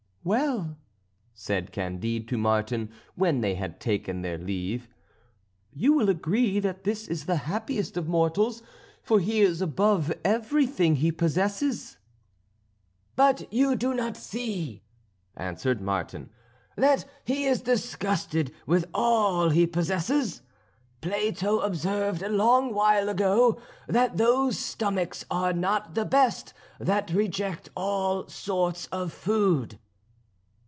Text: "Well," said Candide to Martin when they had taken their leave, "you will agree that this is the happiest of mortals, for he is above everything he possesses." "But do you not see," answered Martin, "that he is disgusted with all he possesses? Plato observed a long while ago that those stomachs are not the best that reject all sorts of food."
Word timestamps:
"Well," 0.23 0.77
said 1.33 1.71
Candide 1.71 2.27
to 2.27 2.37
Martin 2.37 2.91
when 3.15 3.41
they 3.41 3.55
had 3.55 3.79
taken 3.79 4.21
their 4.21 4.37
leave, 4.37 4.87
"you 5.73 5.93
will 5.93 6.09
agree 6.11 6.59
that 6.59 6.83
this 6.83 7.07
is 7.07 7.25
the 7.25 7.37
happiest 7.49 7.97
of 7.97 8.07
mortals, 8.07 8.61
for 9.01 9.19
he 9.19 9.39
is 9.41 9.63
above 9.63 10.13
everything 10.23 10.97
he 10.97 11.11
possesses." 11.11 11.97
"But 13.15 13.37
do 13.37 13.47
you 13.49 13.75
not 13.95 14.15
see," 14.15 14.83
answered 15.35 15.81
Martin, 15.81 16.29
"that 16.75 17.03
he 17.25 17.45
is 17.45 17.61
disgusted 17.63 18.53
with 18.67 18.85
all 18.93 19.49
he 19.49 19.65
possesses? 19.65 20.43
Plato 21.01 21.61
observed 21.61 22.21
a 22.21 22.29
long 22.29 22.75
while 22.75 23.09
ago 23.09 23.59
that 23.87 24.17
those 24.17 24.59
stomachs 24.59 25.25
are 25.31 25.51
not 25.51 25.95
the 25.95 26.05
best 26.05 26.53
that 26.79 27.09
reject 27.11 27.71
all 27.75 28.27
sorts 28.27 28.85
of 28.91 29.11
food." 29.11 29.79